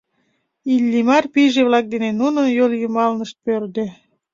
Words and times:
Иллимар 0.73 1.25
пийже-влак 1.33 1.85
дене 1.93 2.09
нунын 2.19 2.47
йол 2.57 2.71
йымалнышт 2.81 3.35
пӧрдӧ. 3.43 3.85